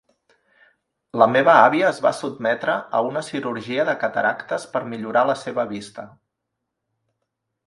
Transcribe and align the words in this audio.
La 1.21 1.25
meva 1.33 1.57
àvia 1.65 1.89
es 1.95 1.99
va 2.05 2.11
sotmetre 2.19 2.77
a 3.01 3.01
una 3.09 3.23
cirurgia 3.27 3.85
de 3.91 3.95
cataractes 4.05 4.67
per 4.73 4.83
millorar 4.95 5.25
la 5.33 5.37
seva 5.45 5.67
vista. 5.77 6.09